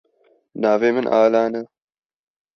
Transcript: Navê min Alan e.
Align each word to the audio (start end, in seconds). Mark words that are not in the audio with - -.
Navê 0.61 0.89
min 0.95 1.07
Alan 1.21 1.53
e. 1.59 1.61